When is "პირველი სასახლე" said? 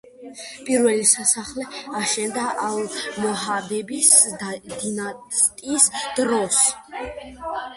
0.67-1.65